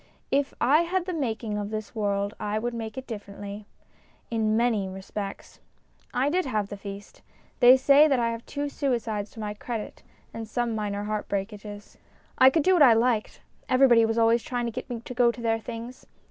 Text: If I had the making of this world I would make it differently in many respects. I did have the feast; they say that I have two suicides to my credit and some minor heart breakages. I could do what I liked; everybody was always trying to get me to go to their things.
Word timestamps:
If 0.31 0.51
I 0.59 0.81
had 0.81 1.05
the 1.05 1.13
making 1.13 1.59
of 1.59 1.69
this 1.69 1.93
world 1.93 2.33
I 2.39 2.57
would 2.57 2.73
make 2.73 2.97
it 2.97 3.05
differently 3.05 3.67
in 4.31 4.57
many 4.57 4.89
respects. 4.89 5.59
I 6.11 6.27
did 6.27 6.45
have 6.47 6.69
the 6.69 6.75
feast; 6.75 7.21
they 7.59 7.77
say 7.77 8.07
that 8.07 8.17
I 8.19 8.31
have 8.31 8.43
two 8.47 8.67
suicides 8.67 9.29
to 9.33 9.39
my 9.39 9.53
credit 9.53 10.01
and 10.33 10.47
some 10.47 10.73
minor 10.73 11.03
heart 11.03 11.27
breakages. 11.29 11.99
I 12.39 12.49
could 12.49 12.63
do 12.63 12.73
what 12.73 12.81
I 12.81 12.93
liked; 12.93 13.41
everybody 13.69 14.03
was 14.03 14.17
always 14.17 14.41
trying 14.41 14.65
to 14.65 14.71
get 14.71 14.89
me 14.89 15.01
to 15.01 15.13
go 15.13 15.31
to 15.31 15.39
their 15.39 15.59
things. 15.59 16.07